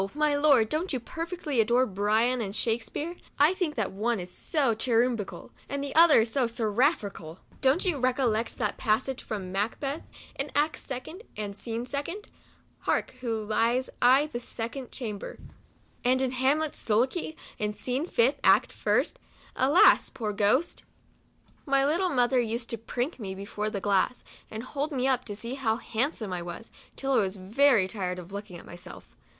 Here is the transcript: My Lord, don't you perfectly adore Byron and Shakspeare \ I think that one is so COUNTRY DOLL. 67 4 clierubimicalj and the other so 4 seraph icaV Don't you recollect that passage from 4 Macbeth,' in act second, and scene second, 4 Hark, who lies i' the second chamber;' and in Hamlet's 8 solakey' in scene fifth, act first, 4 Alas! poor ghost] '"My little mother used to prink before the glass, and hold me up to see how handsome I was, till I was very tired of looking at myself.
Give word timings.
My 0.15 0.33
Lord, 0.35 0.67
don't 0.67 0.91
you 0.91 0.99
perfectly 0.99 1.61
adore 1.61 1.85
Byron 1.85 2.41
and 2.41 2.55
Shakspeare 2.55 3.17
\ 3.31 3.39
I 3.49 3.53
think 3.53 3.75
that 3.75 3.91
one 3.91 4.19
is 4.19 4.31
so 4.31 4.69
COUNTRY 4.73 5.15
DOLL. 5.15 5.15
67 5.15 5.15
4 5.17 5.25
clierubimicalj 5.27 5.49
and 5.69 5.83
the 5.83 5.93
other 5.95 6.25
so 6.25 6.47
4 6.47 6.47
seraph 6.47 7.01
icaV 7.01 7.37
Don't 7.61 7.85
you 7.85 7.99
recollect 7.99 8.57
that 8.57 8.77
passage 8.77 9.21
from 9.21 9.43
4 9.43 9.49
Macbeth,' 9.51 10.01
in 10.39 10.49
act 10.55 10.77
second, 10.79 11.21
and 11.37 11.55
scene 11.55 11.85
second, 11.85 12.29
4 12.79 12.79
Hark, 12.85 13.13
who 13.21 13.43
lies 13.45 13.91
i' 14.01 14.25
the 14.25 14.39
second 14.39 14.91
chamber;' 14.91 15.37
and 16.03 16.19
in 16.19 16.31
Hamlet's 16.31 16.81
8 16.89 16.95
solakey' 16.95 17.35
in 17.59 17.71
scene 17.71 18.07
fifth, 18.07 18.39
act 18.43 18.73
first, 18.73 19.19
4 19.55 19.67
Alas! 19.67 20.09
poor 20.09 20.33
ghost] 20.33 20.81
'"My 21.67 21.85
little 21.85 22.09
mother 22.09 22.39
used 22.39 22.71
to 22.71 22.77
prink 22.79 23.19
before 23.19 23.69
the 23.69 23.79
glass, 23.79 24.23
and 24.49 24.63
hold 24.63 24.91
me 24.91 25.07
up 25.07 25.25
to 25.25 25.35
see 25.35 25.53
how 25.53 25.75
handsome 25.75 26.33
I 26.33 26.41
was, 26.41 26.71
till 26.95 27.11
I 27.11 27.17
was 27.17 27.35
very 27.35 27.87
tired 27.87 28.17
of 28.17 28.31
looking 28.31 28.57
at 28.57 28.65
myself. 28.65 29.07